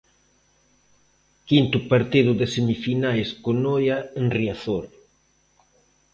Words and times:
Quinto 1.49 1.77
partido 1.91 2.31
de 2.39 2.45
semifinais 2.55 3.27
co 3.41 3.51
Noia 3.65 3.97
en 4.19 4.25
Riazor. 4.37 4.85